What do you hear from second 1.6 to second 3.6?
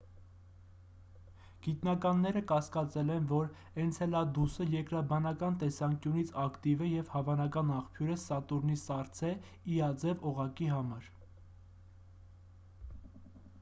գիտնականները կասկածել են որ